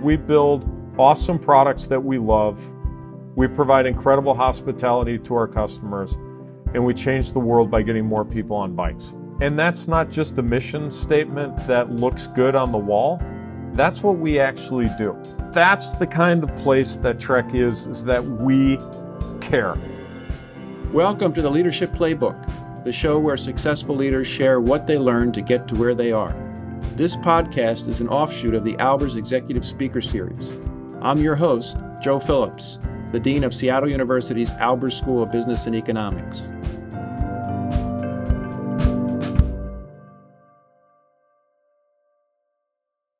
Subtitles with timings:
[0.00, 0.66] We build
[0.98, 2.58] awesome products that we love.
[3.36, 6.14] We provide incredible hospitality to our customers,
[6.72, 9.12] and we change the world by getting more people on bikes.
[9.42, 13.20] And that's not just a mission statement that looks good on the wall.
[13.74, 15.14] That's what we actually do.
[15.52, 18.78] That's the kind of place that Trek is, is that we
[19.42, 19.76] care.
[20.94, 25.42] Welcome to the Leadership Playbook, the show where successful leaders share what they learned to
[25.42, 26.49] get to where they are.
[27.00, 30.50] This podcast is an offshoot of the Albers Executive Speaker Series.
[31.00, 32.78] I'm your host, Joe Phillips,
[33.12, 36.50] the Dean of Seattle University's Albers School of Business and Economics.